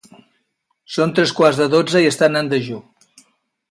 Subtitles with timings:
[0.95, 2.85] Són tres quarts de dotze i estan en dejú.